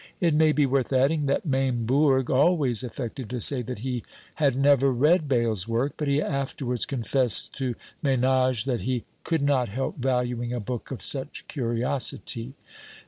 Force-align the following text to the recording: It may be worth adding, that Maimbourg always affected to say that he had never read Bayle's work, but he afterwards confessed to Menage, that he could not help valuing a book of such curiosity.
It 0.19 0.33
may 0.33 0.51
be 0.51 0.65
worth 0.65 0.91
adding, 0.91 1.27
that 1.27 1.45
Maimbourg 1.45 2.31
always 2.31 2.83
affected 2.83 3.29
to 3.29 3.39
say 3.39 3.61
that 3.61 3.81
he 3.81 4.03
had 4.41 4.57
never 4.57 4.91
read 4.91 5.29
Bayle's 5.29 5.67
work, 5.67 5.93
but 5.95 6.07
he 6.07 6.19
afterwards 6.19 6.87
confessed 6.87 7.53
to 7.59 7.75
Menage, 8.01 8.65
that 8.65 8.81
he 8.81 9.03
could 9.23 9.43
not 9.43 9.69
help 9.69 9.99
valuing 9.99 10.53
a 10.53 10.59
book 10.59 10.89
of 10.89 11.03
such 11.03 11.45
curiosity. 11.47 12.55